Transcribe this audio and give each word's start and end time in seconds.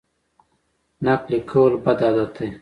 نقل 1.05 1.33
کول 1.49 1.73
بد 1.83 1.99
عادت 2.07 2.31
دی. 2.37 2.47